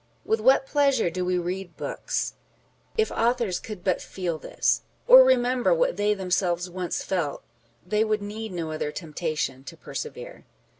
With 0.25 0.39
what 0.41 0.65
pleasure 0.65 1.11
do 1.11 1.23
we 1.23 1.37
read 1.37 1.77
books! 1.77 2.33
If 2.97 3.11
authors 3.11 3.59
could 3.59 3.83
but 3.83 4.01
feel 4.01 4.39
this, 4.39 4.81
or 5.05 5.23
remember 5.23 5.75
what 5.75 5.95
they 5.95 6.15
themselves 6.15 6.67
once 6.71 7.03
felt, 7.03 7.43
they 7.85 8.03
would 8.03 8.23
need 8.23 8.51
no 8.51 8.71
other 8.71 8.91
temptation 8.91 9.63
to 9.65 9.77
persevere. 9.77 10.43